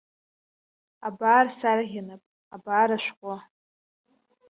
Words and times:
Абар 1.07 1.45
сарӷьа 1.57 2.01
нап, 2.07 2.23
абар 2.55 2.89
ашәҟәы. 2.97 3.35